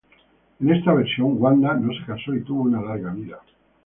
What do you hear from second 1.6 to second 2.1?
no se